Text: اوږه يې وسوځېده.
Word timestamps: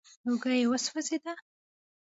اوږه 0.25 0.51
يې 0.59 0.65
وسوځېده. 0.71 1.33